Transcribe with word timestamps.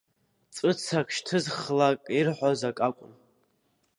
Ҵәыцак 0.55 1.07
шьҭызхлак 1.15 2.01
ирҳәоз 2.17 2.61
акы 2.69 2.83
акәын… 2.87 3.13